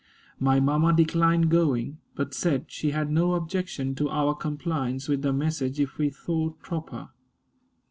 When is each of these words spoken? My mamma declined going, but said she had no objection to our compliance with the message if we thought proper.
My 0.39 0.59
mamma 0.59 0.93
declined 0.93 1.51
going, 1.51 1.99
but 2.15 2.33
said 2.33 2.71
she 2.71 2.89
had 2.89 3.11
no 3.11 3.35
objection 3.35 3.93
to 3.97 4.09
our 4.09 4.33
compliance 4.33 5.07
with 5.07 5.21
the 5.21 5.31
message 5.31 5.79
if 5.79 5.99
we 5.99 6.09
thought 6.09 6.59
proper. 6.63 7.09